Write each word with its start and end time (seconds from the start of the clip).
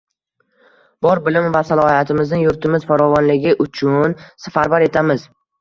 Bor 1.05 1.21
bilim 1.27 1.49
va 1.57 1.61
salohiyatimizni 1.67 2.41
yurtimiz 2.45 2.89
farovonligi 2.93 3.55
uchun 3.67 4.19
safarbar 4.47 4.91
etamiz 4.91 5.33